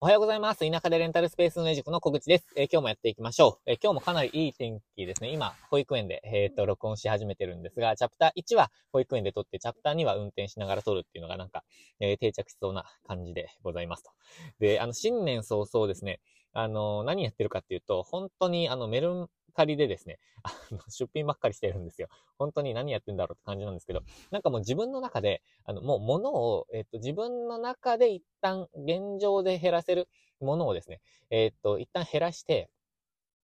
[0.00, 0.60] おはようございます。
[0.60, 2.46] 田舎でレンタルスペース運営塾の小口です。
[2.54, 3.62] えー今日もやっていきましょう。
[3.66, 5.30] えー今日もかなりいい天気ですね。
[5.30, 11.64] 今、保育園で、えーっと、録音し始めてるんですが、チャプター1は保育園で撮って、チャプター2は運転しながら撮るっていうのがなんか、
[11.98, 14.12] え定着しそうな感じでございますと。
[14.60, 16.20] で、あの、新年早々ですね、
[16.52, 22.08] あの、何やってるかっていうと、本当にあの、メルカリでですね、 あの、出品ばっかりしてるんですよ。
[22.38, 30.08] 本当に何やってんだろうって感じなんですけど、なんかもう自分の中で、あの、もう物を、えっと、自分の中で一旦現状で減らせる
[30.40, 32.70] ものをですね、えっと、一旦減らして、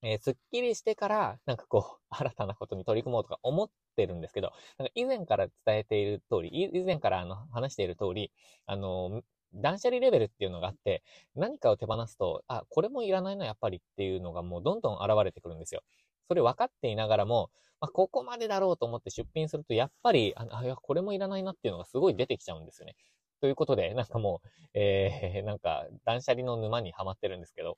[0.03, 8.33] えーすっきりしてから、なんかこう、 新たなことに取り組もうとか思ってるんですけど、なんか以前から伝えている通り、以前からあの、話している通り、
[8.67, 9.23] あの、
[9.55, 11.03] 断捨離レベルっていうのがあって、
[11.35, 15.83] 何かを手放すと、あ、これもいらないな、やっぱりっていうのがもうどんどん現れてくるんですよ。
[16.29, 22.97] それ分かっていながらも、まあ、ここまでだろうと思って出品すると、やっぱり、あ、いや、これもいらないなっていうのがすごい出てきちゃうんですよね。
[23.41, 27.77] ということで、なんかもう、えー、なんか、断捨離の沼にはまってるんですけど、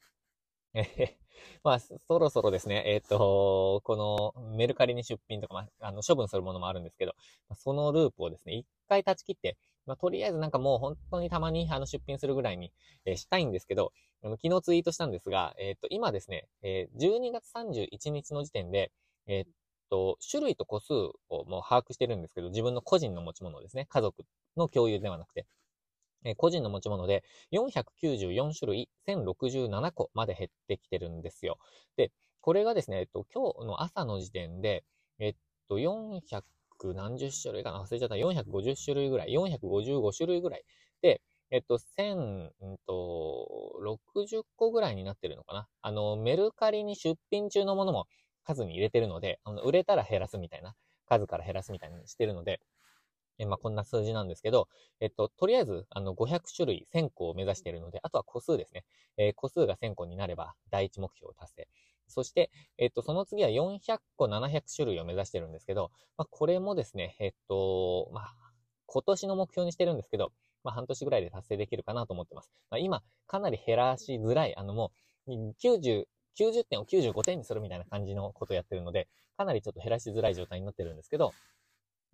[0.75, 1.09] え ー
[1.63, 7.15] まあ、そろそろですね、えっ、と、このメルカリに出品とか、まあ、あの、処分するものもあるんですけど、
[7.55, 9.57] そのループをですね、一回断ち切って、
[9.87, 12.73] まあ、とりあえずなんかもう本当にたまにあの出品するぐらいに、
[13.05, 18.91] えーしたいんですけど、あの昨日ツイートしたんですが、えっ、と、今ですね、えー12月31日の時点で、
[19.27, 19.45] えっ、
[19.91, 24.25] と、種類と個数をもう把握してるんですけど、自分の個人の持ち物ですね、家族
[24.57, 25.47] の共有ではなくて、
[26.25, 31.59] え個人の持ち物で494種類1067個まで減ってきてるんですよ。
[31.97, 34.85] で、これがですね、えっと、今日の朝の時点で、
[35.19, 35.35] えっ
[35.69, 36.43] と、400
[36.95, 37.83] 何十種類かな？
[37.83, 38.17] 忘れちゃった。
[38.17, 39.33] 450種類ぐらい。
[39.33, 40.65] 455種類ぐらい。
[41.03, 45.69] で、えっと、1000、うんと、60個ぐらいになってるのかな？
[45.83, 48.07] あの、メルカリに出品中のものも
[48.43, 50.75] 数に入れてるので、あの売れたら減らすみたいな、
[51.07, 52.61] 数から減らすみたいにしてるので、
[53.39, 54.69] えまあ、こんな数字なんですけど、
[55.01, 58.85] えっと、とりあえず、あの、500種類1000個を目指しているので、あとは個数ですね。
[59.17, 61.69] えー個数が1000個になれば、第一目標を達成。
[62.09, 68.35] そして、えっと、その次は400個700種類を目指してるんですけど、まあ、これもですね、えっと、まあ、
[68.87, 70.33] 今年の目標にしてるんですけど、
[70.63, 72.53] まあ、半年ぐらいで達成できるかなと思ってます。
[72.71, 74.93] まあ、今、かなり減らしづらい、あの、も
[75.27, 76.07] う、90、
[76.39, 81.33] 90点を95点にするみたいな感じのことをやってるので、かなりちょっと減らしづらい状態になってるんですけど、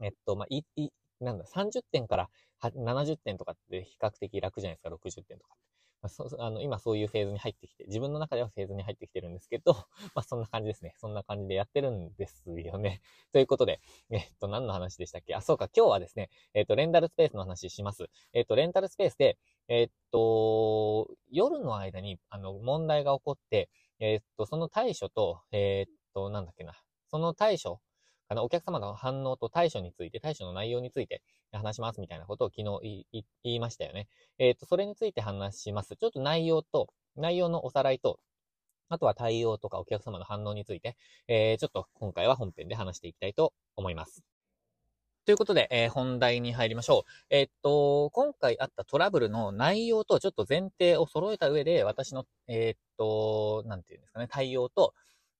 [0.02, 0.90] えっと、まあ、い、い、
[1.20, 2.28] なんだ、30点から
[2.62, 5.54] 70点とかって比較的楽じゃないですか、60点とか。
[6.02, 9.74] まあ、そあの今そういうフェーズに入ってきて、自分の中ではフェーズに入ってきてるんですけど、
[10.14, 10.94] まあそんな感じですね。
[10.98, 13.02] そんな感じでやってるんですよね。
[13.32, 13.80] ということで、
[14.10, 15.34] えっと、何の話でしたっけ？
[15.34, 18.08] あ、そうか、今日はですね、えっと、レンタルスペースの話します。
[18.32, 19.38] えっと、レンタルスペースで、
[19.68, 23.68] えっと、夜の間に、あの、問題が起こって、
[23.98, 26.74] えっと、その対処と、えっと、なんだっけな、
[27.10, 27.80] その対処、
[28.32, 31.20] あの、お客様の反応と対処について、対処の内容について
[31.52, 34.06] 話しますみたいなことを昨日言いましたよね。
[34.38, 35.96] えっ、と、それについて話します。
[35.96, 38.20] ちょっと内容と、内容のおさらいと、
[38.88, 40.96] あとは対応とかお客様の反応について、
[41.26, 44.22] えー、ちょっと今回は本編で話していきたいと思います。
[45.24, 47.10] ということで、えー本題に入りましょう。
[47.30, 54.94] えーっと、今回あったトラブルの内容とちょっと前提を揃えた上で、私の、えーっと、なんていうんですかね、対応と、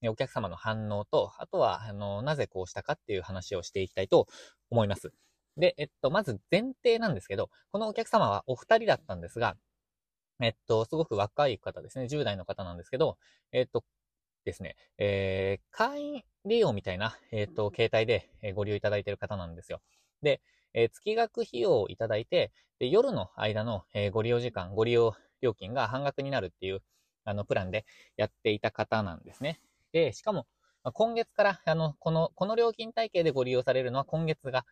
[0.09, 4.27] お客様の反応と、あとは、あの、なぜこうしたかっていう話をしていきたいと
[4.69, 5.11] 思います。
[5.57, 9.55] で、えっと、まず前提なんですけど、このお客様はお二人だったんですが、
[10.41, 13.17] えっと、すごく若い方ですね、10代の方なんですけど、
[13.51, 13.83] えっと、
[14.45, 19.81] ですね、えー、会員利用みたいな、えっと、携帯でご利用いただいている方なんですよ。
[20.21, 20.41] で、
[20.73, 26.81] えー月額費用をいただいて、で、夜の間の、えーご利用時間、ご利用料金が半額になるっていう、
[27.25, 27.85] あの、プランで
[28.17, 29.59] やっていた方なんですね。
[29.91, 30.47] で、しかも、
[30.93, 34.65] 今月から、あの、この、この料金体系でご利用されるのは今月が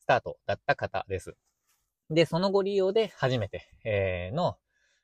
[0.00, 1.36] スタートだった方です。
[2.10, 4.58] で、そのご利用で初めて、えーの、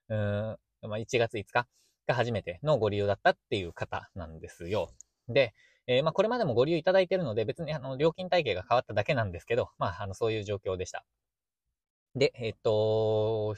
[0.08, 1.66] うん、まあ、1月5日
[2.06, 4.90] が初めてのご利用だったっていう方なんですよ。
[5.28, 5.54] で、
[5.86, 11.04] えーまあ、これまでもご利用いただいてるので、別にあの、料金体系が変わっただけなんですけど、まあ、あの、そういう状況でした。
[12.14, 13.54] で、えっと、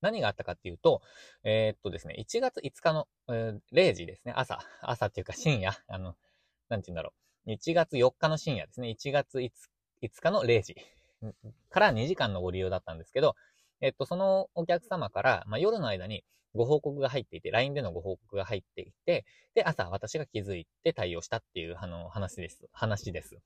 [0.00, 1.02] 何があったかっていうと、
[1.44, 6.14] えーっとですね、1月5日の、えー0時ですね、朝、朝っていうか深夜、あの、
[6.68, 7.12] なんて言うんだろ
[7.46, 7.50] う。
[7.50, 9.50] 1月4日の深夜ですね、1月 5,
[10.02, 10.76] 5日の0時
[11.70, 13.34] から2時間のご利用だったんですけど、
[13.80, 16.24] えっと、そのお客様から、まあ、夜の間に
[16.54, 19.24] ご報告が入っていて、LINE でのご報告が入っていて、
[19.54, 22.68] で、朝私が気づいて対応したっていう、あの、話です。
[22.72, 23.38] 話です。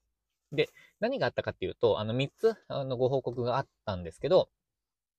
[0.53, 0.69] で、
[1.01, 4.49] 何があったかっていうと、あの、3つ、あの、ご報告があったんですけど、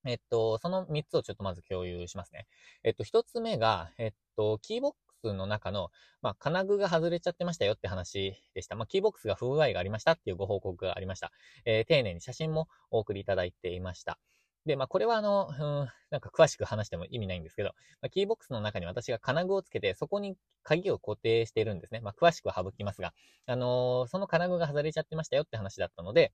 [0.06, 2.46] えっと、その3つをちょっとまず共有しますね。
[2.82, 4.98] えっと、1つ目が、えっと、キーボック
[5.30, 5.90] スの中の、
[6.22, 8.76] まあ、金具が外れちゃってましたよって話でした。
[8.76, 11.32] まあ、キーボックスが不具合がありましたっていうご報告がありました。
[11.64, 14.18] えー丁寧に写真もお送りいただいていました。
[14.66, 15.52] で、まあ、これはあの、う
[15.84, 22.00] ん、なんか詳しく話しても意味ないんですけど、まあ、キーボックスの中に私が金具をつけて、そこに鍵を固定してるんですね。
[22.00, 23.12] まあ、詳しくは省きますが、
[23.46, 26.32] あのー、その金具が外れちゃってましたよって話だったので、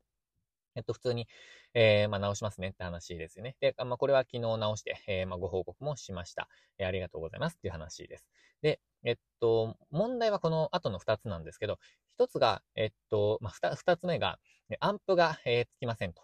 [0.75, 1.27] えっと、普通に、
[1.75, 3.57] えー、まあ、直しますねって話ですよね。
[3.61, 6.49] で、まあ、これは昨日直して、えー、まあ、ご報告もしました。
[6.79, 8.27] えー、ありがとうございますっていう話です。
[8.63, 11.79] で、えっと、問題はこの後の二つなんですけど、
[12.19, 14.39] 一つが、えっと、まあ、二つ目が、
[14.81, 16.23] アンプが、えー、つきませんと。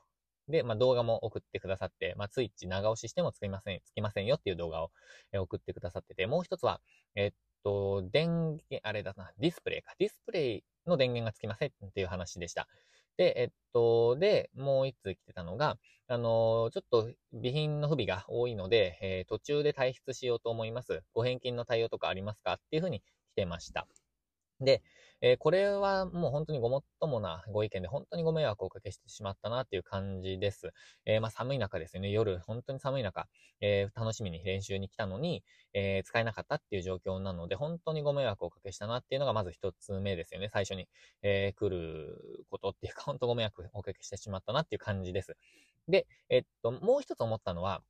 [0.49, 4.90] で、まあ、動画も送ってくださって、まあ、ツイッチ長押ししてもつきません、つきませんよっていう動画を、
[5.32, 6.81] 送ってくださってて、もう一つは、
[7.14, 7.32] えっ
[7.64, 9.94] と、電源、あれだな、ディスプレイか。
[9.99, 12.69] ディスプレイの電源がつきませんっていう話でした。
[13.16, 15.78] で、えっと、で、もう一通来てたのが、
[16.08, 21.02] あの、ちょっと備品の不備が多いので、えー、途中で退出しようと思います。
[21.14, 22.54] ご返金の対応とかありますか？
[22.54, 23.02] っていうふうに来
[23.34, 23.86] てました。
[24.61, 24.82] で、
[25.23, 30.73] えー、これはもう本当にごもっともなご意見で本当にご迷惑をおかけしてしまったなっていう感じです。
[31.06, 32.11] えー、まあ寒い中ですよね。
[32.11, 33.26] 夜、本当に寒い中、
[33.61, 35.43] えー、楽しみに練習に来たのに、
[35.73, 40.49] え使えなかったっていう状況なので、本当にご迷惑をおかけしたなっていうのがまず一つ目ですよね。
[40.53, 40.88] 最初に、
[41.23, 45.37] え来ることっていうか、本当ご迷惑をおかけしてしまったなっていう感じです。
[45.88, 47.82] で、えっと、もう一つ思ったのは、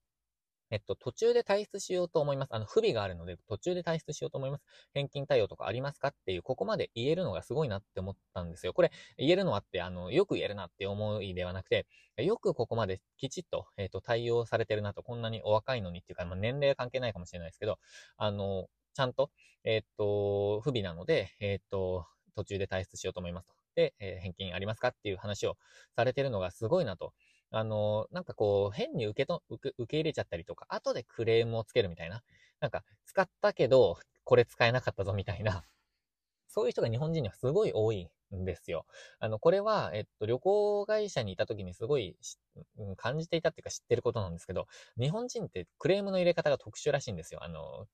[0.70, 2.54] えっと、途中で退出しようと思います。
[2.54, 4.64] あの、不備があるので、途中で退出しようと思います。
[4.94, 8.72] 返金対応とかありますかっていう、ここまで言えるのがすごいなって思ったんですよ。
[8.72, 11.86] これ、言えるのはって、あの、よく言えるなって思いではなくて、
[12.16, 17.78] よくここまできちっと、えっと、対応されてるなと、こんなにお若いのにっていうか、まあ、年齢関係ないかもしれないですけど、
[18.16, 19.30] あの、ちゃんと、
[19.64, 23.54] えっと、不備なので、えっと、途中で退出しようと思いますと。
[23.74, 25.56] で、えー、返金ありますかっていう話を
[25.94, 27.12] されてるのがすごいなと。
[27.50, 32.22] あの、なんかこう、変に受けと、受け受け入れちゃったりとか、後でクレームをつけるみたいな。
[32.60, 35.64] なんか、使ったけど、これ使えなかったぞみたいな。
[36.48, 38.86] そういう人が日本人にはすごい多いんですよ。
[39.20, 42.16] あの、これは、えっと、旅行会社にいた時にすごい、
[42.96, 44.66] 感じていたっていうか知ってることなんですけど、
[44.98, 47.44] 日本人ってクレームの入れ方が特殊らしいんですよ。
[47.44, 47.86] あの、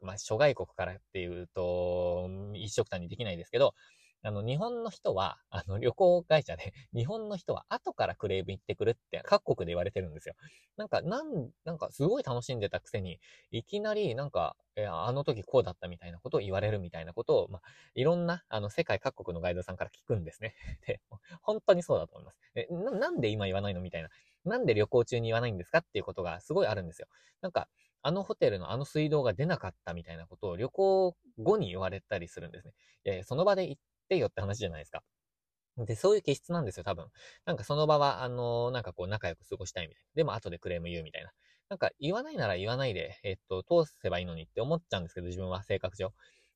[0.00, 3.74] まあ、諸外国からっていうと、一色単にできないですけど、
[4.22, 10.34] あの、日本の人は、あの、旅行会社で、 日本の人は後からクレーム行ってくるって各国で言われてるんですよ。
[10.76, 13.18] なんか、なん、なんかすごい楽しんでたくせに、
[13.50, 17.62] いきなりなんか、えあの時こうだったみたいなことを言われるみたいなことを、まあ、
[17.94, 20.54] いろんな、あの、世界各国のガイドさんから聞くんですね。
[20.86, 21.00] で、
[21.42, 22.38] 本当にそうだと思います。
[22.54, 24.10] えななんで今言わないのみたいな。
[24.44, 27.08] なんで旅行中に言わないんですかっていうことがすごいあるんですよ。
[27.40, 27.68] なんか、
[28.02, 32.72] あのホテルのあの水道が出なかったみたいなことを旅行後に言われたりするんですね。
[33.04, 33.78] いやその場で言っ
[34.10, 35.02] ってよって話じゃないですか。
[35.76, 37.06] で、そういう気質なんですよ、多分。
[37.46, 40.08] なんかその場は、あのー、なんかこう仲良く過ごしたいみたいな。
[40.16, 41.30] でも後でクレーム言うみたいな。
[41.68, 46.12] なんか言わないなら言わないで、えっと、通せばいいのにって思っちゃうんですけど、自分は性格上。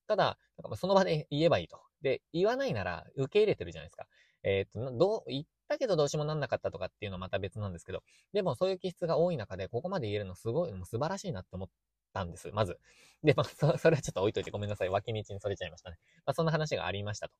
[0.08, 1.80] ただ、なんかその場で言えばいいと。
[2.02, 4.06] で、言わないなら受け入れてるじゃないですか。
[4.42, 8.02] えっと、どう、言ったけどどうしようもなんなかったとかっていうのはまた別なんですけど、
[8.32, 11.68] でもそういう気質が多い中で、ここまで言えるのすごい、もう素晴らしいなって思っ
[12.14, 12.78] たんです、まず。
[13.22, 14.88] で、まあ、そ、 それはちょっと置いといてごめんなさい。
[14.88, 15.98] 脇道にそれちゃいましたね。
[16.26, 17.34] まあ、そんな話がありましたと。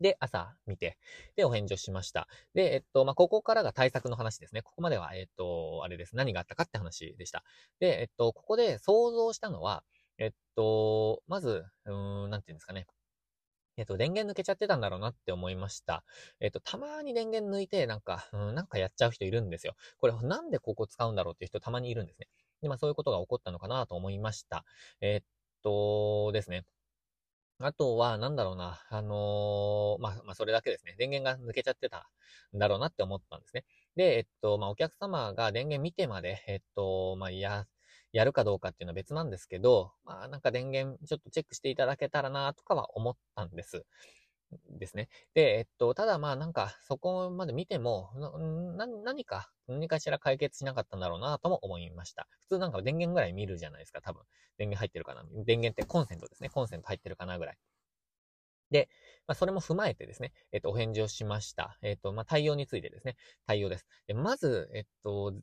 [0.00, 0.98] で、朝見て、
[1.36, 2.28] で、お返事をしました。
[2.54, 4.62] で、えっと、まあ、ここからが対策の話ですね。
[4.62, 6.16] ここまでは、えっと、あれです。
[6.16, 7.44] 何があったかって話でした。
[7.80, 9.84] で、えっと、ここで想像したのは、
[10.18, 12.86] えっと、まず、うーん、なんていうんですかね。
[13.78, 16.04] えっと、電源抜けちゃってたんだろうなって思いました。
[16.40, 19.74] えっと、たまに電源抜いて、なんか、うん、なんかやっちゃう人いるんですよ。
[19.98, 22.28] これ、なんでここ使うんだろうっていう人たまにいるんですね。
[22.66, 24.64] で、まあ、そういうことが起こったのかなと思いました。
[25.00, 25.26] えっ
[25.62, 26.64] とですね。
[27.58, 30.94] あとは、なんだろうな、あのー、まあ、まあ、それだけですね。
[30.98, 32.10] 電源が抜けちゃってた
[32.54, 33.64] んだろうなって思ったんですね。
[33.96, 37.66] で、えっと、まあ、お客様が電源見てまで、えっと、まあ、や、
[38.12, 43.86] やるかどうかっていうのは別なんですけど、まあ、なんか電源ちょっとチェックしていただけたらな、とかは思ったんです。
[44.78, 45.08] ですね。
[45.34, 48.10] で、えっと、ただまあなんかそこまで見ても、
[49.04, 52.28] 何か、何かしら解決しなかったんだろうなとも思いました。
[52.40, 54.22] 普通なんか電源ぐらい見るじゃないですか、多分。
[54.58, 55.24] 電源入ってるかな。
[55.44, 56.48] 電源ってコンセントですね。
[56.48, 57.58] コンセント入ってるかなぐらい。
[58.70, 58.88] で、
[59.26, 61.78] まあ、それも踏まえてですね、えっと、お返事をしました。
[61.82, 63.16] えっと、まあ、対応についてですね。
[63.46, 63.86] 対応です。
[64.06, 65.34] でまず、えっと、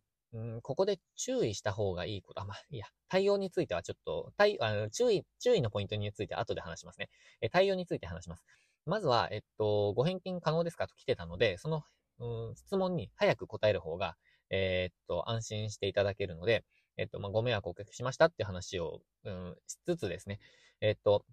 [0.62, 7.10] ここで注意した方がいいこと、あ、まあ、いや、対応についてはちょっと、対、あの注意、注意のポイントについて後で話しますね。
[7.42, 8.44] え対応について話します。
[8.86, 10.88] まずは、えっと、ご返金可能ですか？
[10.88, 11.84] と来てたので、その、
[12.20, 14.16] うん、質問に早く答える方が、
[14.50, 16.64] えー、っと、安心していただけるので、
[16.98, 20.40] えっと、まあ、ご迷惑をおかけしましたっていう話を、うん、しつつですね、
[20.82, 21.26] えっと、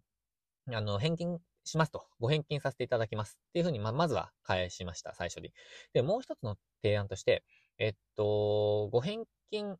[0.72, 5.52] あの、返金しますと、ご返金させていただきますっていうふうに、ま、まずは返しました、最初に。
[5.92, 7.44] で、もう一つの提案として、
[7.78, 9.76] えっと、ご返金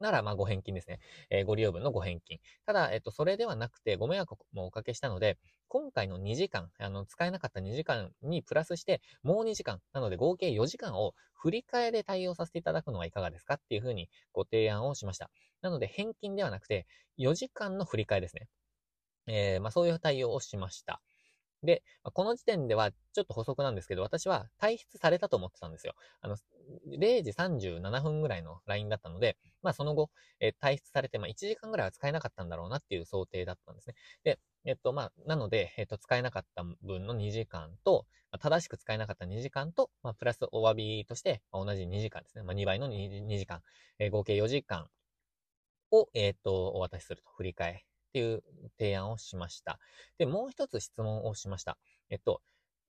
[0.00, 1.00] なら、まあ、ご返金ですね。
[1.30, 2.38] えー、ご利用分のご返金。
[2.66, 5.38] ただ、えっと、それではなくて、ご迷惑もおかけしたので、
[5.68, 15.30] 今回の2時間、あの、使えなかった2時間にプラスして、もう2時間、なので合計4時間を振り替えで対応させていただくのはいかがですかっていうふうにご提案をしました。
[15.62, 16.86] なので、返金ではなくて、
[17.18, 18.48] 4時間の振り替えですね。
[19.26, 21.02] えー、まあ、そういう対応をしました。
[21.62, 25.94] で、この時点ではちょっと補足なんですけど、私は退出されたと思ってたんですよ。
[26.20, 26.36] あの、
[26.86, 30.10] 0時37分ぐらいの LINE だったので、まあその後、
[30.40, 33.94] え、退出されて、まあ1時間ぐらいは使えなかったんだろうなっていう想定だったんですね。
[34.24, 42.44] で、えっと、まあ、なので、えっと、使えなかった分の2時間と、ま、正しく使えなかった2時間と、まあ、プラスお詫びとして、ま、同じ2時間ですね。
[42.44, 43.62] まあ、2倍の 2, 2時間、
[43.98, 44.88] えー、合計4時間
[45.90, 48.42] を、えっと、お渡しすると、振り替えっていう
[48.78, 49.78] 提案をしました。
[50.18, 51.78] で、もう一つ質問をしました。
[52.10, 52.40] えっと、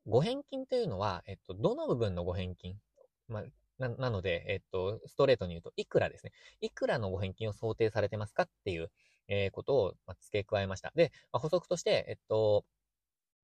[0.07, 2.75] ご返金というのは、えっと、どの部分のご返金？
[3.27, 3.43] まあ、
[3.77, 6.31] な、なので、えっと、ストレートに言うと、いくらですね。
[6.61, 8.89] いくらのご返金を想定されてますかっていう、
[9.27, 10.91] えー、ことを、ま付け加えました。
[10.95, 12.65] で、まあ、補足として、えっと、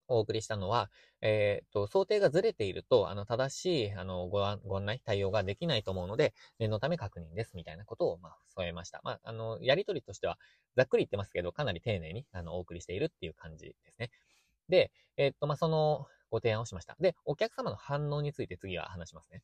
[0.07, 0.89] お送りしたのは、
[1.21, 9.01] えっ、と、想定がずれていると、あの、正しい、あの、ご案、ご案内、対応ができないと思うので、念のため確認です、みたいなことを、まあ、添えました。
[9.03, 10.37] まあ、あの、やりとりとしては、
[10.75, 14.11] ざっくり言ってますけど、かなり丁寧に、あの、お送りしているっていう感じですね。
[14.69, 16.95] で、えっ、と、まあ、その、ご提案をしました。
[16.99, 19.41] で、お客様の反応について次は話しますね。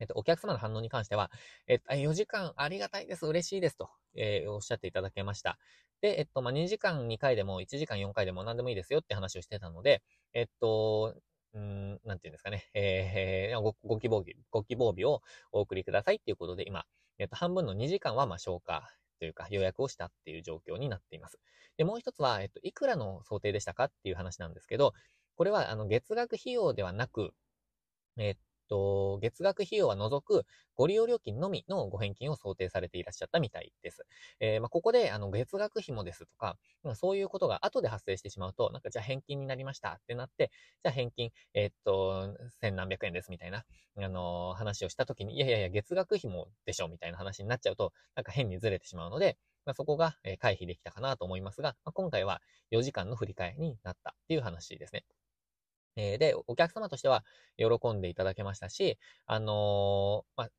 [0.00, 1.30] えっと、お客様の反応に関しては、
[1.66, 5.58] えっと、4時間ありがたいです、嬉しいですと、えー、おっしゃっていただけました。
[6.00, 10.02] で、えっと、まあ、2時間2回でも、1時間4回でも何でもいいですよって話をしてたので、
[10.32, 11.14] えっと、
[11.52, 15.20] うん、なんていうんですかね、えー、ご、ご希望日、ご希望日を
[15.52, 16.84] お送りくださいっていうことで、今、
[17.18, 18.88] えっと、半分の2時間は、ま、消化
[19.18, 21.38] というか予約をしたっていう状況になっています。
[21.76, 24.94] で、もう一つは、えっと、いくらの想定でしたかっていう話なんですけど、
[25.36, 27.32] これは、あの、月額費用ではなく、
[28.16, 28.36] えっ
[28.70, 30.46] と、月額費用は除く
[30.76, 34.06] ご利用料金のみのご返金を想定されていらっしゃったみたいです。
[34.38, 40.50] えー、まあ、ここで、あの、月額費もですとか、まあ、そういうことが後で発生してしまうと、なんかじゃあ返金になりましたってなって、
[40.82, 43.64] じゃあ返金、えー、っと、千何百円ですみたいな、
[43.98, 49.36] あのー、話をしたときに、いやいやいや、月額費もでしょみたいな話になっちゃうと、なんか変にずれてしまうので、
[49.66, 52.40] まあ、そこが回避できたかなと思いますが、まあ、今回は
[52.72, 55.04] 4時間の振り替えになったっていう話ですね。
[55.96, 57.24] えー、で、お客様としては
[57.56, 60.50] 喜んでいただけましたし、あのー、まあ、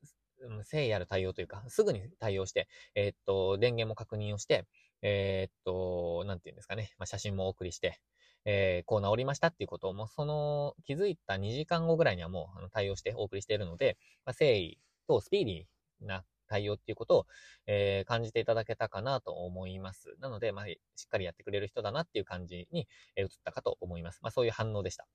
[0.49, 4.65] 誠意ある対応というか、すぐに対応して、えー、っと、電源も確認をして、
[5.01, 7.99] え、っと、なんていうんですかね、まあ、写真もお送りして、
[8.45, 17.25] えー、こう治りましたっていうことを、もうその気づいた2時間後ぐらいにはもう対応してお送りしているので、まあ、誠意とスピーディーな対応っていうことを、
[17.65, 20.15] えー、感じていただけたかなと思います。
[20.19, 24.19] なので、まあ、しっかりやってくれる人だなっていう感じに、えー、移ったかと思います。
[24.21, 25.07] まあ、そういう反応でした。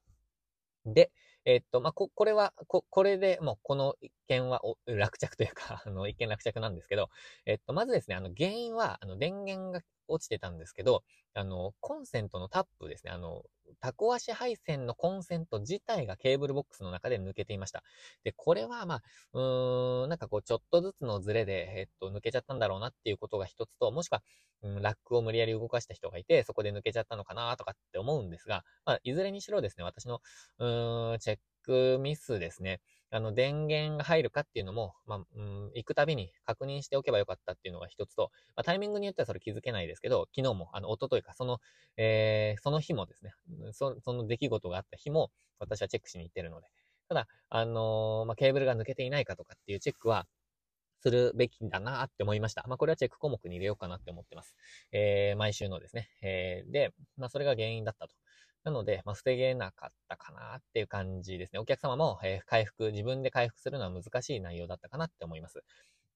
[0.86, 1.10] で、
[1.46, 7.08] え、っと、まあ、こ、これは、こ、これでもうこの一件は落着というか、 あの、一見落着なんですけど、
[7.46, 13.44] えっと、まずですね、あの、原因は、あの、電源が落ちてたんですけど、あの、コンセントのタップですね、あの、
[13.80, 17.84] タコ足配線のコンセント自体がケーブルボックスの中で抜けていました。
[18.24, 19.02] で、これは、まあ、
[19.34, 24.22] うーん、なんかこう、ちょっとずつのズレで、えっと、抜けちゃったんだろうなっていうことが一つと、もしくは、
[24.62, 30.20] うん、ラックを無理やり動かした人がいて、そこで抜けちゃったのかなとかって思うんですが、まあ、いずれにしろですね、私の、
[30.58, 32.80] うーん、チェックミスですね。
[33.10, 41.60] あの、電源が入るかっていうのも、まあ、うん、行くたびに確認しておけばよかったっていうのが一つと、まあ、タイミングによってはそれ気づけないですけど、昨日も、あの、一昨日か、その、
[41.96, 43.32] えー、その日もですね、
[43.72, 46.66] そその出来事があった日も、私はチェックしに行ってるので。
[47.08, 50.26] ただ、あのー、まあ、ケーブルが抜けていないかとかっていうチェックは、
[51.06, 52.64] するべきだなって思いました。
[52.66, 54.56] まあ、これはチェック項目に入れようかなって思ってます。
[54.90, 56.08] えー、毎週のですね。
[56.20, 58.14] えー、で、まあ、それが原因だったと。
[58.66, 61.60] なので、まあ、防げなかったかなっていう感じですね。
[61.60, 65.62] お客様も、えー、回復、自分で回復するのは難しい内容だったかなって思います。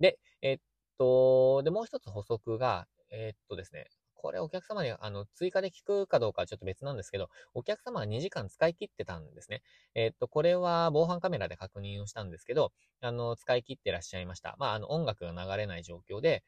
[0.00, 0.61] で、えー、っ
[0.99, 9.62] と、で、もう一つ補足が、えー、っとですね、これお客様にあの追加で聞くかどうかはちょっと別なんですけど、お客様は2時間使い切ってたんですね。
[9.95, 14.57] えー、っと、これは防犯カメラで確認をしたんですけど、あの、使い切ってらっしゃいました。
[14.59, 16.42] まあ、あの、音楽が流れない状況で、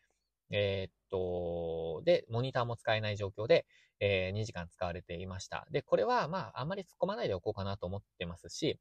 [0.52, 3.66] えー、っと、で、モニターも使えない状況で、
[4.00, 5.66] えー、2時間使われていました。
[5.70, 8.78] で、これは、まあ、あんまり突っ込まないでおこうかなと思ってますし、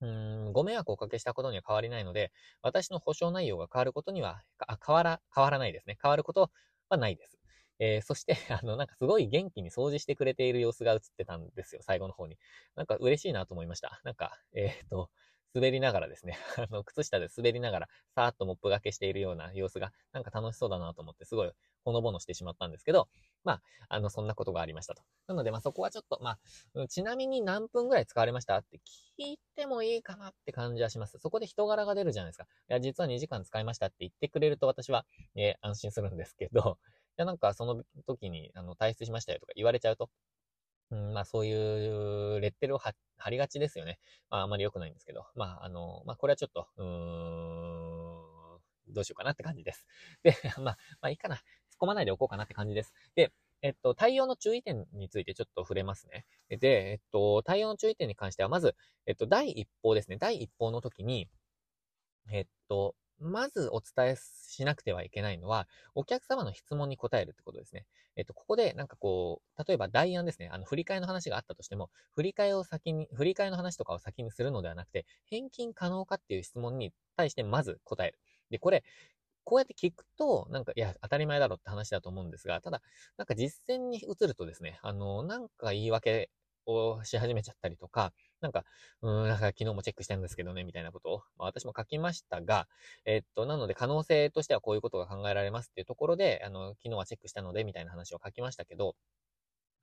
[0.00, 2.32] うん、ご迷惑をおかけしたことには変わりないので、
[2.62, 4.42] 私の保証内容が変わることには、
[4.84, 5.96] 変わら、変わらないですね。
[6.02, 6.50] 変わること
[6.88, 7.38] はないです。
[7.80, 12.38] えー、そして、 あの、なんかすごい元気に掃除してくれている様子が映ってたんですよ、最後の方に。
[12.76, 14.00] なんか嬉しいなと思いました。
[14.04, 15.10] なんか、えっ、と、
[15.54, 21.52] 滑りながらですね、 あの、靴下で滑りながら、さーっとモップがけしているような様子が、なんか楽しそうだなと思って、すごい
[21.84, 23.08] ほのぼのしてしまったんですけど、
[23.44, 25.02] まあ、あの、そんなことがありましたと。
[25.28, 26.38] なので、まあ、そこはちょっと、ま
[26.74, 28.78] あ、ちなみに何分ぐらい使われましたって
[29.18, 31.18] 聞いてもいいかなって感じはします。
[31.18, 32.44] そこで人柄が出るじゃないですか。
[32.44, 35.06] いや、実は2時間使いましたって言ってくれると私は、
[35.36, 36.78] えー、安心するんですけど、
[37.16, 40.10] いや、なんかその時に、あの、退出しましたよとか言われちゃうと、
[40.90, 42.94] うん、まあそういうレッテルを貼
[43.30, 43.98] りがちですよね。
[44.30, 45.26] まああまり良くないんですけど。
[45.34, 46.84] まああの、まあこれはちょっと、うー
[48.90, 49.86] ん、どうしようかなって感じです。
[50.22, 51.36] で、 まあ、まあいいかな。
[51.36, 51.42] 突っ
[51.82, 52.92] 込まないでおこうかなって感じです。
[53.14, 56.26] で、えっと、対応の注意点についてちょっと触れますね。
[56.50, 58.76] で、えっと、対応の注意点に関しては、まず、
[59.06, 60.18] えっと、第一報ですね。
[60.18, 61.28] 第一報の時に、
[62.30, 67.86] えっと、まずお伝えしなくてはいけないのは、お客様の質問に答えるってことですね。
[68.16, 70.48] えっと、ここでなんかこう、例えば代案ですね。
[70.52, 78.18] あの、振り替えの話があったとしても、振り替えを先に、振り替えの話とかを先にするのではなくて、返金可能かっていう質問に対してまず答える。
[78.50, 78.84] で、これ、
[79.44, 82.82] こうやって聞くと、なんか、いや、当たり前だろって話だと思うんですが、ただ、
[83.18, 86.30] なんか実践に移るとですね、あの、なんか言い訳
[86.66, 88.64] をし始めちゃったりとか、なんか、
[89.02, 92.68] うん、なんか昨日もチェックしたんですけどね、みたいなことを、まあ、私も書きましたが、
[93.06, 98.94] えっと、なので可能性としてはこういうことが考えられますっていうところで、あの、昨日はチェックしたので、みたいな話を書きましたけど、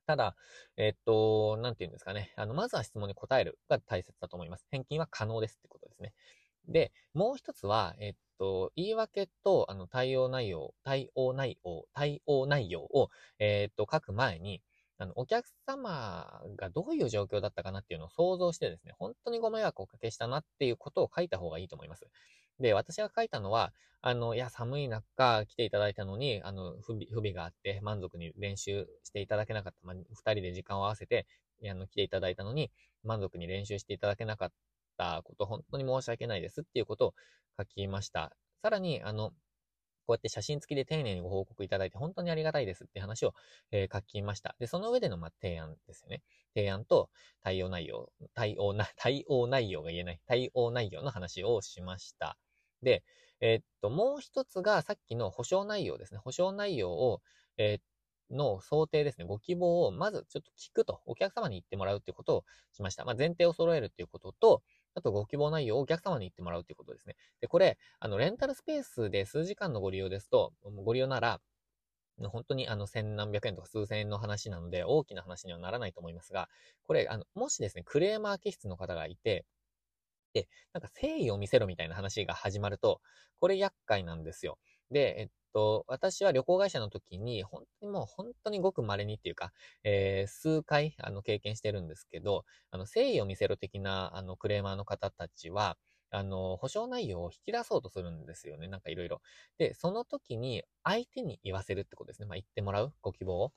[0.05, 0.35] ただ、
[0.77, 2.33] えっと、なんて言うんですかね。
[2.35, 4.67] あの、まずは質問に答えるが大切だと思います。
[4.69, 6.13] 返金は可能ですってことですね。
[6.67, 14.61] で、もう一つは、えっと、言い訳と、あの、対応内容、対応内容、対応内容を、えっと、書く前に、
[15.01, 22.07] あの、お客様がどういう状況だったかなっていうのを想像してですね、本当にご迷惑をおかけしたなっていうことを書いた方がいいと思います。
[22.59, 29.79] で、私が書いたのは、あの、いや、寒い中来ていただいたのに、あの、不備、不備があって満足に練習していただけなかった。
[29.81, 31.25] まあ、二人で時間を合わせて、
[31.67, 32.71] あの、来ていただいたのに、
[33.03, 34.51] 満足に練習していただけなかっ
[34.97, 37.13] たこと、本当に申し訳ないですっていうことを
[37.57, 38.35] 書きました。
[38.61, 39.33] さらに、あの、
[40.11, 43.33] こうやって写真付きで丁寧にご報告いただいて本当にありがたいですって話を、
[43.71, 44.55] えー、書きました。
[44.59, 46.21] で、その上での、まあ、提案ですよね。
[46.53, 47.09] 提案と
[47.41, 52.37] 対応内容、対応な、 対応内容が言えない、対応内容の話をしました。
[52.81, 53.05] で、
[53.39, 56.19] えー、っと、もう一つがさっきの保証内容ですね。
[56.19, 57.21] 保証内容を、
[57.55, 63.05] えー、の想定ですね、ご希望をまずちょっと聞くと、お客様に言ってもらうっていうことをしました。
[63.05, 64.61] まあ、前提を揃えるっていうことと、
[64.95, 67.15] あとご希望内容をお客様に言ってもらうということですね。
[67.39, 71.41] で、これ、あの、レンタルスペースで数時間のご利用ですと、ご利用なら、
[72.21, 76.49] 本当にあの千何百円とか数千円の話なので大きな話にはならないと思いますが、
[76.83, 79.45] これ、あの、もしですね、クレーマー気質の方がいて、
[80.33, 83.01] で、なんか誠意を見せろみたいな話が始まると、
[83.39, 84.59] これ厄介なんですよ。
[84.91, 95.77] で、えっと、私は旅行会社の時に、本当にもう本当にごく稀にっていうか、えー、数回、あの、経験してるんですけど、あの、誠意を見せろ的な、あの、クレーマーの方たちは、
[96.09, 98.67] あの、保証内容を引き出そうとするんですよね。
[98.67, 99.21] なんかいろいろ。
[99.57, 102.27] で、その時に相手に言わせるってことですね。
[102.27, 103.53] まあ、言ってもらうご希望を。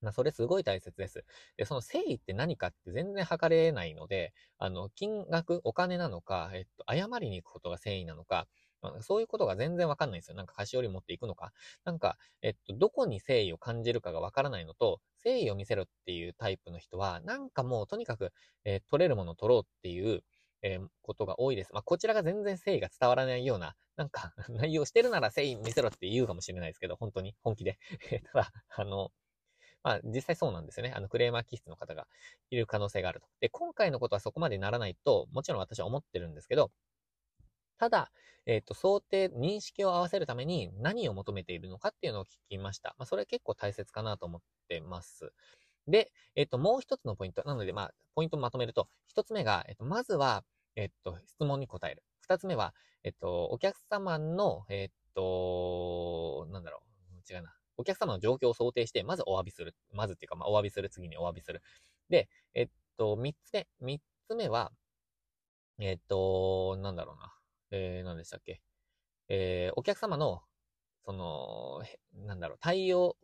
[0.00, 1.24] まあ、それすごい大切です。
[1.56, 8.46] で、その誠意って何かって全然測れないので、あの、金額、お金なのか、えっと、謝りに行くことが誠意なのか、
[8.92, 10.36] まそういうことが全然わかんないんですよ。
[10.36, 11.52] なんか菓子折り持っていくのか。
[11.84, 18.32] なんか、えっと、どこに誠意を感じるかがわからないのと、誠意を見せろっていうタイプの人は、なんかもうとにかく、
[18.64, 20.22] えー、取れるものを取ろうっていう、
[20.62, 21.72] えー、ことが多いです。
[21.72, 27.78] まあ、こちらが全然誠意が伝わらないような、なんか、 内容してるなら誠意見せろって言うかもしれないですけど、本当に、本気で。
[28.32, 29.12] ただ、あの、
[29.82, 30.92] まあ、実際そうなんですよね。
[30.96, 32.06] あの、クレーマー気質の方が
[32.50, 33.28] いる可能性があると。
[33.40, 36.72] で、今回のことはそこまでならないと、もちろん私は思ってるんですけど、
[37.78, 38.10] ただ、
[38.46, 42.94] えっ、ー、と、想定、認識を合わせるために何を求めているのかっていうのを聞きました。
[42.98, 45.32] まあ、それ結構大切かなと思ってます。
[45.86, 47.42] で、えっ、ー、と、もう一つのポイント。
[47.44, 50.44] なので、まあ、ポイントをまとめると、一つ目が、えっ、ー、と、まずは、
[50.76, 52.02] えっと、質問に答える。
[52.20, 56.82] 二つ目は、えっと、お客様の、えっと、なんだろ
[57.12, 57.54] う、違うな。
[57.76, 59.74] お客様の状況を想定して、まずお詫びする。
[59.92, 60.88] まずっていうか、まあ、お詫びする。
[60.88, 61.62] 次にお詫びする。
[62.08, 63.66] で、えっと、三つ目。
[63.80, 64.72] 三つ目は、
[65.78, 67.34] えっと、なんだろうな。
[67.76, 68.60] えー、何でしたっけ？
[69.28, 70.42] えー、お客様の、
[71.04, 71.82] その、
[72.26, 73.16] なんだろう、対応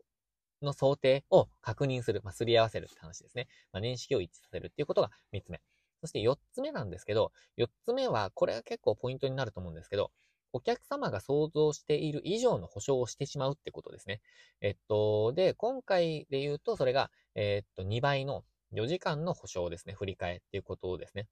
[0.60, 2.20] の想定を確認する。
[2.24, 3.48] まあ、すり合わせるって話ですね。
[3.72, 5.60] まあ、認識を一致させるっていうことが三つ目。
[6.00, 10.10] そして四つ目なんですけど、四つ目は、これが結構ポイントになると思うんですけど、
[10.52, 14.20] お客様が想像している以上の保証をしてしまうってことですね。
[14.60, 19.94] えっと、で、今回で言うと、それが、えっと、2倍の4時間の保証ですね。
[19.94, 21.28] 振り替えっていうことをですね。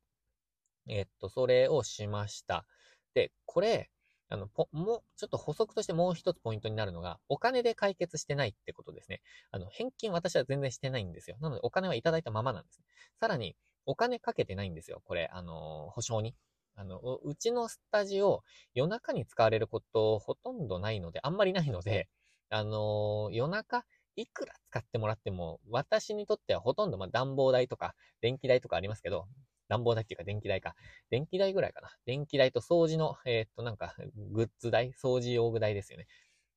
[0.87, 2.65] えっと、それをしました。
[3.15, 3.91] で、これ、
[4.31, 9.23] あの、もう、ちょっと補足としてもう一つポイントになるのが、お金で解決してないってことですね。
[9.51, 11.37] あの、返金私は全然してないんですよ。
[11.41, 12.83] なので、お金はいただいたままなんです。
[13.21, 15.01] さらに、お金かけてないんですよ。
[15.05, 16.35] これ、あの、保証に。
[16.75, 18.43] あの、うちのスタジオ、
[18.75, 22.09] 夜中に使われることほとんどないので、あんまりないので、
[22.51, 23.85] あの、夜中、
[24.17, 29.27] いくら使ってもらっても、私にとってはほとんど、まあ暖房代とか、電気代とかありますけど、
[29.69, 30.75] 暖房代っていうか電気代か。
[31.11, 31.91] 電気代ぐらいかな。
[32.07, 33.95] 電気代と掃除の、えー、っと、なんか、
[34.33, 36.07] グッズ代、掃除用具代ですよね。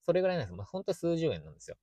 [0.06, 0.56] それぐらいなんです。
[0.56, 1.78] まあ、ほんと数十円なんですよ。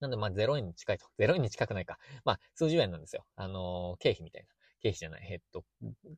[0.00, 1.06] なんで、まあ、0円に近いと。
[1.18, 1.98] 0円に近くないか。
[2.24, 3.24] まあ、数十円なんですよ。
[3.36, 4.48] あのー、経費みたいな。
[4.80, 5.26] 経費じゃない。
[5.30, 5.64] えっと、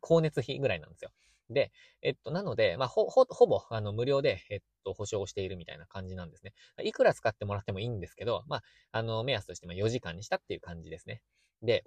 [0.03, 1.11] 光熱費ぐらいなんですよ。
[1.51, 1.71] で、
[2.03, 6.53] えっと、なので、まあ、ほ、ほ、ほぼ、あの、無料で、えっと、保証しているみたいな感じなんですね。
[6.83, 11.23] いくら使ってもらってもいいんですけど、まあ、あの、目安として、ま4時間にしたっていう感じですね。
[11.63, 11.85] で、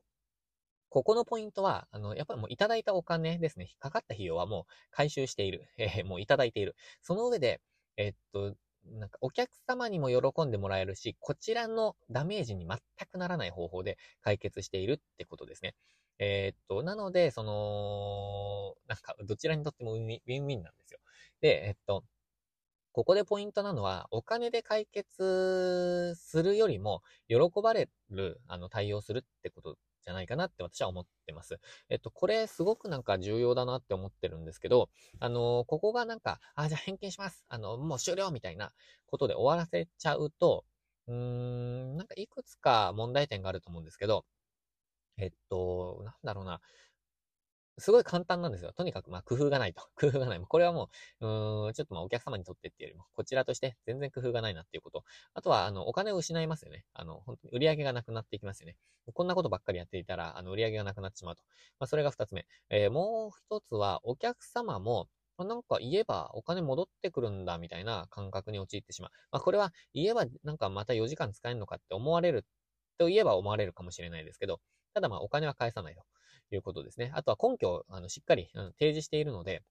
[0.90, 3.76] ここのポイントは、あの、やっぱりもういただいたお金ですね。
[3.80, 5.68] かかった費用はもう回収している。
[5.78, 6.76] えー、もういただいている。
[7.02, 7.62] その上で、
[7.98, 15.76] えっと、なんかお客様にも喜んでもらえるし、こちらのダメージに全くならない方法で解決しているってことですね。
[16.18, 21.00] えー、っと、なので、その、なんか、どちらにとってもウィンウィンなんですよ。
[21.40, 22.04] で、えっと、
[22.92, 29.78] ここでポイントなのは、お金で解決するよりも、喜ばれる、あの、対応するってこと
[30.10, 31.60] じゃないかなって私は思ってます。
[31.90, 37.46] えっと、これすごくなんか重要だなって思ってるんですけど、あの、ここがなんか、あ、じゃあ返金します。
[37.48, 38.74] あの、もう終了みたいな
[39.06, 40.66] ことで終わらせちゃうと、
[41.08, 44.26] うーん、なんかいくつか問題点があると思うんですけど、
[45.18, 46.62] えっと、なんだろうな。
[47.80, 48.74] すごい簡単なんですよ。
[48.74, 49.84] とにかく、まあ、工夫がないと。
[49.96, 50.40] 工夫がない。
[50.40, 50.90] これはも
[51.22, 55.04] う、うーん、ちょっとまあ、お客様にとってっていうよりも、こちらとして全然工夫がないなっていうこと。
[55.34, 56.86] あとは、あの、お金を失いますよね。
[56.94, 58.78] あの、本当に売り上げがなくなっていきますよね。
[59.14, 61.44] こんなことばっかりやっていたら、あの、売り上げがなくなってしまうと。
[61.80, 62.46] まあ、それが二つ目。
[62.70, 69.12] えー、もう一つは、お客様も、なんか言えばお金戻ってくるんだみたいな感覚に陥ってしまう。
[69.32, 72.46] まあこれは言えばなんかまた4時間使えるのかって思われる
[72.98, 74.60] と言えば思われるかもしれないですけど、
[74.94, 76.04] ただまあお金は返さないと
[76.56, 77.12] いうことですね。
[77.14, 79.64] あとは根拠をあのしっかり、うん、提示しているので、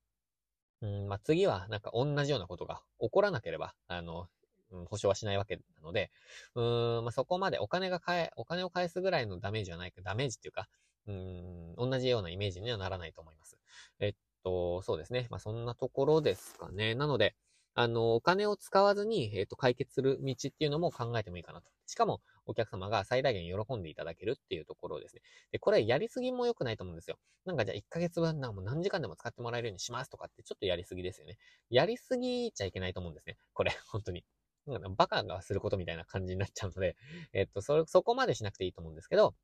[0.80, 4.28] うんまあ、次はなんか同じようなことが起こらなければ、あの、
[4.70, 6.10] うん、保証はしないわけなので、
[6.54, 10.68] うん、まあ、そこまでお金が返、お金を返すぐらいのダメージはないか、ダメージっていうか、
[11.06, 13.58] うん、同じようなイメージにはならないと思います。
[13.98, 14.14] えっ
[14.44, 15.26] と、そうですね。
[15.30, 16.94] まあ、そんなところですかね。
[16.94, 17.34] なので、
[17.80, 21.70] あの、お金を使わずに、えっ、と、解決する道っていうのも考えてもいいかなと。
[21.86, 25.22] しかも、お客様が最大限喜んでいただけるっていうところですね。
[25.52, 27.18] で、これやりすぎも良くないと思うんですよ。
[27.44, 31.38] なんかじゃあ1ヶ月分なもう何時間でも使ってもらえるようにしますとかってちょっとやりすぎですよね。
[31.70, 33.38] やりすぎちゃいけないと思うんですね。
[33.52, 34.24] これ、 本当に。
[34.66, 36.96] なんかバカがすることみたいな感じになっちゃうので、
[37.32, 39.36] えっと、そ、そこまでしなくていいと思うんですけど、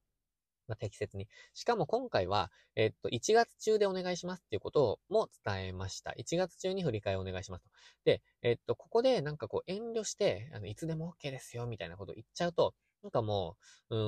[0.68, 1.28] まあ、適切に。
[1.54, 6.12] しかも今回は、えっと、1月中でお願いしますっていうことをも伝えました。
[6.16, 7.70] 1月中に振り替えをお願いしますと。
[8.04, 13.56] で、えっと、ここでなんかこう遠慮して、あの、いつでも OK ですよみたいなことを言っちゃうと、なんかも
[13.90, 13.98] う、う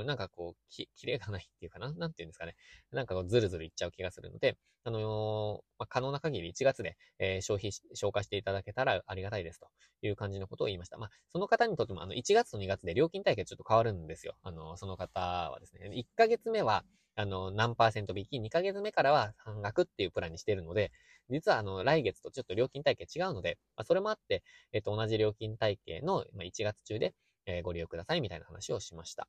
[0.00, 1.92] ーん、なんかこう、き、綺麗がないっていうかな？
[1.92, 2.56] なんていうんですかね。
[2.90, 9.68] なんかこう、ずるずるいっちゃう気がするので、あのー、まあ、可能な限り1月で、えー、消費、消化していただけたらありがたいですと
[10.00, 10.96] いう感じのことを言いました。
[10.96, 14.36] まあ、その方にとっても、あの、1月と2月で料金体系ちょっと変わるんですよ。
[14.42, 15.90] あの、その方はですね。
[15.94, 20.92] 1ヶ月目は、あの、何パーセント引き、2ヶ月目からは半額っていうプランにしてるので、
[21.30, 27.14] 実はあの、来月とちょっと料金体系違うので、まあ、それもあって、えっと、同じ料金体系の、ま、1月中で、
[27.46, 29.28] えー、ご利用くださいみたいな話をしました。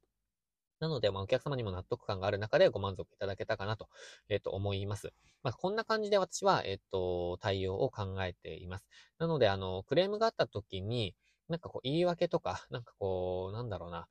[0.80, 3.88] なので、まあ、お客様にも納得感がある中でご満足いただけたかなと、
[4.28, 5.14] えっ、ー、と、思います。
[5.42, 8.86] まあ、こんな感じで私は、えっ、ー、と、対応を考えています。
[9.18, 11.16] なので、あの、クレームがあった時に、
[11.48, 14.08] なんかこう、言い訳とか、なんかこう、なんだろうな、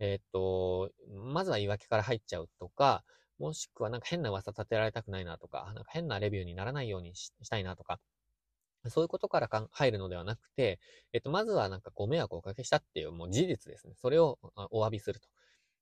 [0.00, 3.04] えっ、と、まずは言い訳から入っちゃうとか、
[3.38, 8.00] もしくはなんか変な噂立てられたくないなとか、なんか変なレビューにならないようにしたいなとか、
[8.90, 10.80] そういうことからか入るのではなくて、
[11.12, 13.94] えっと、まずはなんかご迷惑をおかけしたっていうもう事実ですね。
[13.96, 14.38] それを
[14.70, 15.28] お詫びすると。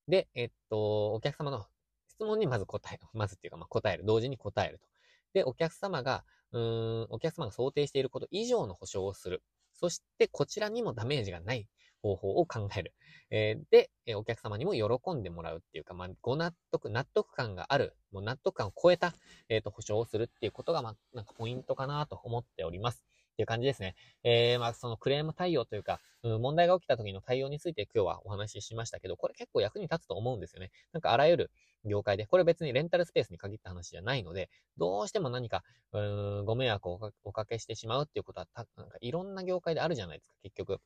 [0.09, 1.67] で、えっと、お客様の
[2.09, 3.03] 質問にまず答える。
[3.15, 4.05] まずっていうか、まあ、答える。
[4.05, 4.87] 同時に答えると。
[5.33, 9.43] で、お客様が、うーん、お客様が想定していること以上の保証をする。
[9.73, 11.69] そして、こちらにもダメージがない
[12.05, 12.93] 方法を考える。
[13.31, 19.15] えー、で、えお客様にも喜んでもらうっていうか、まあ、ご納得、納得感がある、もう納得感を超えた、
[19.49, 23.05] えっ、ー、と、保証をするっていうことが、まあ、なんかポイントかなと思っております。
[23.33, 23.97] っていう感じですね。
[24.23, 30.71] えー、まあ、そのクレーム対応というか、うん、問題が起きた時の対応について今日はお話ししましたけど、これ結構役に立つと思うんですよね。
[30.93, 31.51] なんかあらゆる
[31.85, 36.01] 業界で、これ別にレンタルスペースに限った話じゃないので、どうしても何か、う
[36.43, 40.79] ん、ご迷惑をおかけしてしまうっていうことはた、なんかいろんな業界であるじゃないですか、結局。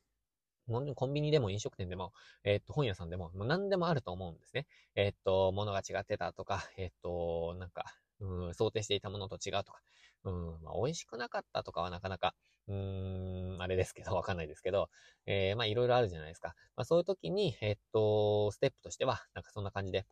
[0.95, 4.67] コンビニでも飲食店でも、えっと、本屋さんでも、何でもあると思うんですね。
[4.95, 7.85] えっと、物が違ってたとか、えっと、なんか、
[8.19, 9.81] うん、想定していたものと違うとか、
[10.23, 12.35] うん、まあ、美味しくなかったとかはなかなか、
[12.67, 14.89] うーん、あれですけど、わかんないですけど、
[15.25, 16.55] えー、まあ、いろいろあるじゃないですか。
[16.75, 20.05] まあ、そういう時に、えっと、ステップとしては、なんかそんな感じで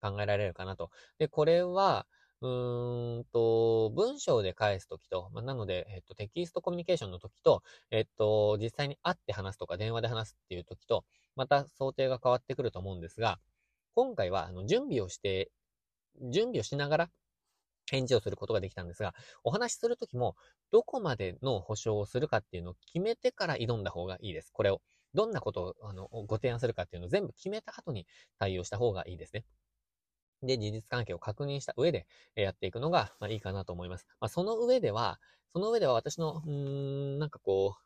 [0.00, 0.90] 考えられるかなと。
[1.18, 2.06] で、これは、
[2.42, 11.04] うーんと、文章で返すときと、まあ、なので、えっと、テキストコミュニケーションのときと、えっと、実際に会って話すとか電話で話すっていうときと、
[11.36, 13.38] また想定が変わってくると思うんですが、
[13.94, 15.50] 今回は、あの、準備をして、
[16.32, 17.10] 準備をしながら
[17.90, 20.34] 返事をすることができたんですが、お話しするときも、
[20.72, 24.50] どこまでの保証をするかっていうのを決めてから挑んだ方がいいです。
[24.52, 24.80] これを。
[25.14, 28.06] どんなことをあのご提案するかっていうのを全部決めた後に
[28.38, 29.44] 対応した方がいいですね。
[30.42, 34.06] で、事実関係を確認した上でやっていくのが、まあ、いいかなと思います。
[34.20, 35.20] まあ、その上では、
[35.52, 36.52] その上では私の、うー
[37.16, 37.82] ん、なんかこう、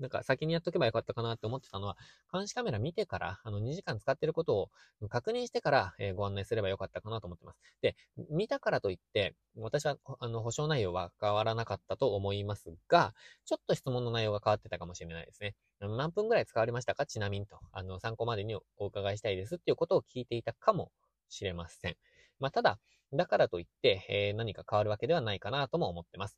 [0.00, 1.96] なんか先にやっとけばよかったかなって思ってたのは、
[2.32, 4.70] 監視カメラ見てから、あの2時間使ってることを
[5.08, 7.60] 確認してから、えー、ご案内すればよかったかなと思ってます。
[7.82, 7.96] で、
[8.30, 13.14] 見たからといって、私は、あの、保証内容は変わらなかったと思いますが、
[13.44, 15.54] ちょっと質問の内容が変わってたかもしれないですね。
[15.80, 17.04] 何分ぐらい使われましたか？
[17.06, 20.92] ちなみにと、あの、参考までにお伺いしたいですっていうことを聞いていたかも
[21.30, 21.96] しれません。
[22.38, 22.78] まあ、ただ、
[23.12, 26.36] だからといって、えー、何か変わるわけではないかなとも思ってます。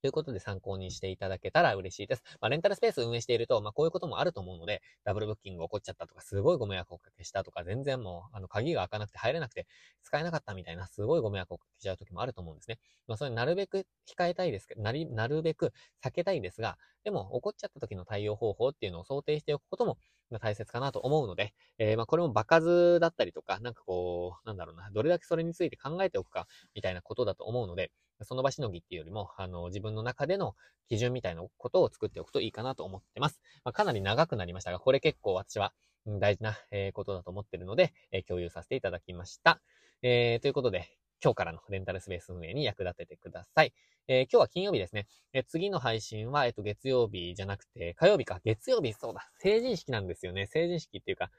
[0.00, 2.22] ということで参考にしていただけたら嬉しいです。
[2.40, 9.66] まあ、レンタルスペース運営していると、まあ、こういうこともあると思うので、ダブルブッキング起こっちゃったとか、すごいご迷惑をおかけしたとか、全然もう、あの、鍵が開かなくて入れなくて、
[10.04, 12.78] 使えなかったみたいな、すごいご迷惑をおかけしちゃう時もあると思うんですね。
[13.08, 15.72] まあ、それなるべく控えたいですけど、なり、なるべく
[16.04, 19.98] 避けたいですが、でも、起こっちゃった時の対応方法っていうのを想定しておくことも、
[20.30, 27.90] ま大切かなと思うので、えー、まあ、これも場数だったりとか、なんかこう、なんだろうな、どれだけそれについて考えておくか、みたいなことだと思うので、
[28.22, 30.54] その場しのぎっていうよりも、あの、自分の中での
[30.88, 33.40] 基準みたいなことを作っておくといいかなと思ってます。
[33.64, 35.72] まあ、かなり長くなりましたが、これ結構私は
[36.06, 36.56] 大事な、
[36.92, 37.92] ことだと思ってるので、
[38.26, 39.60] 共有させていただきました。
[40.02, 40.88] えー、ということで、
[41.22, 43.72] 今日からのレンタルスペース運営に役立ててください。
[44.10, 45.06] えー、今日は金曜日ですね。
[45.32, 48.40] えー、次の配信は、えっ、と、月曜日じゃなくて、火曜日か。
[48.42, 49.30] 月曜日、そうだ。
[49.38, 50.46] 成人式なんですよね。
[50.46, 51.30] 成人式っていうか、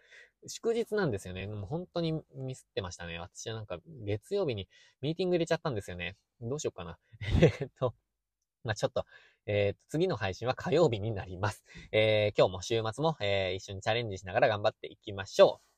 [0.47, 1.47] 祝日なんですよね。
[1.47, 3.17] もう本当にミスってましたね。
[3.17, 4.67] 私はなんか、月曜日に
[5.01, 6.15] ミーティング入れちゃったんですよね。
[6.41, 6.99] どうしようかな。
[7.41, 7.95] えっと、
[8.63, 9.05] まあ、ちょっと、
[9.47, 11.65] えー、次の配信は火曜日になります。
[11.91, 15.68] えー、今日も週末も、えー、一緒にチャレンジしながら頑張っていきましょう。